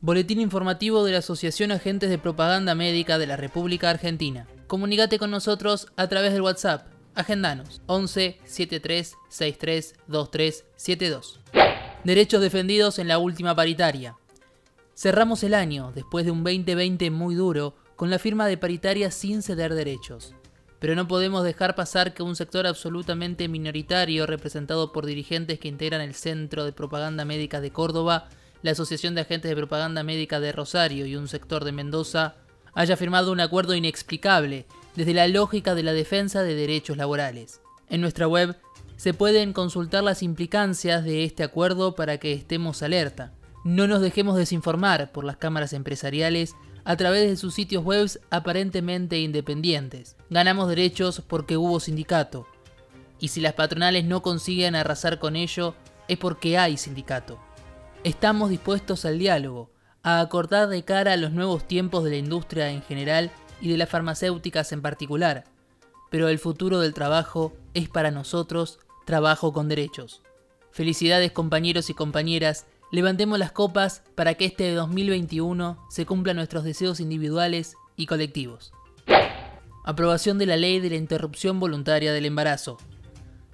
[0.00, 4.46] Boletín informativo de la Asociación Agentes de Propaganda Médica de la República Argentina.
[4.68, 6.86] Comunícate con nosotros a través del WhatsApp.
[7.16, 11.40] Agendanos 11 73 63 23 72.
[12.04, 14.16] Derechos defendidos en la última paritaria.
[14.94, 19.42] Cerramos el año, después de un 2020 muy duro, con la firma de paritaria sin
[19.42, 20.32] ceder derechos.
[20.78, 26.02] Pero no podemos dejar pasar que un sector absolutamente minoritario, representado por dirigentes que integran
[26.02, 28.28] el Centro de Propaganda Médica de Córdoba,
[28.62, 32.36] la Asociación de Agentes de Propaganda Médica de Rosario y un sector de Mendoza
[32.74, 37.60] haya firmado un acuerdo inexplicable desde la lógica de la defensa de derechos laborales.
[37.88, 38.56] En nuestra web
[38.96, 43.32] se pueden consultar las implicancias de este acuerdo para que estemos alerta.
[43.64, 46.54] No nos dejemos desinformar por las cámaras empresariales
[46.84, 50.16] a través de sus sitios web aparentemente independientes.
[50.30, 52.46] Ganamos derechos porque hubo sindicato.
[53.20, 55.74] Y si las patronales no consiguen arrasar con ello,
[56.08, 57.38] es porque hay sindicato.
[58.04, 59.72] Estamos dispuestos al diálogo,
[60.04, 63.76] a acordar de cara a los nuevos tiempos de la industria en general y de
[63.76, 65.44] las farmacéuticas en particular,
[66.08, 70.22] pero el futuro del trabajo es para nosotros trabajo con derechos.
[70.70, 77.00] Felicidades compañeros y compañeras, levantemos las copas para que este 2021 se cumplan nuestros deseos
[77.00, 78.72] individuales y colectivos.
[79.84, 82.78] Aprobación de la ley de la interrupción voluntaria del embarazo.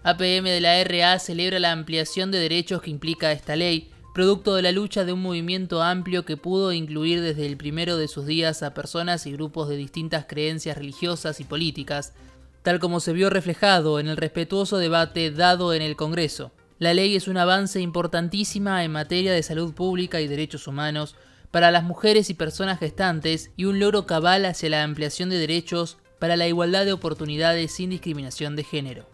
[0.03, 4.62] APM de la RA celebra la ampliación de derechos que implica esta ley producto de
[4.62, 8.62] la lucha de un movimiento amplio que pudo incluir desde el primero de sus días
[8.62, 12.15] a personas y grupos de distintas creencias religiosas y políticas,
[12.62, 16.53] tal como se vio reflejado en el respetuoso debate dado en el Congreso.
[16.79, 21.17] La ley es un avance importantísima en materia de salud pública y derechos humanos
[21.51, 25.98] para las mujeres y personas gestantes y un logro cabal hacia la ampliación de derechos
[26.20, 29.09] para la igualdad de oportunidades sin discriminación de género.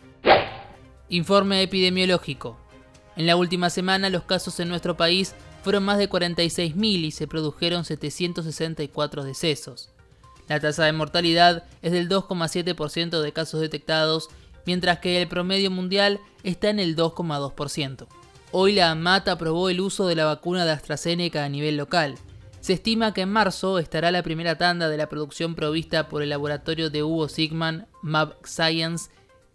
[1.09, 2.60] Informe epidemiológico.
[3.21, 7.27] En la última semana los casos en nuestro país fueron más de 46.000 y se
[7.27, 9.91] produjeron 764 decesos.
[10.49, 14.31] La tasa de mortalidad es del 2,7% de casos detectados,
[14.65, 18.07] mientras que el promedio mundial está en el 2,2%.
[18.53, 22.15] Hoy la AMAT aprobó el uso de la vacuna de AstraZeneca a nivel local.
[22.63, 26.31] Se estima que en marzo estará la primera tanda de la producción provista por el
[26.31, 29.11] laboratorio de Hugo Sigman, Mab Science,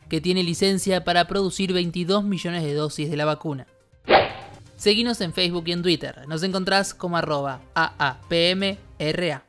[0.10, 3.68] que tiene licencia para producir 22 millones de dosis de la vacuna.
[4.76, 6.28] Seguinos en Facebook y en Twitter.
[6.28, 9.46] Nos encontrás como arroba AAPMRA.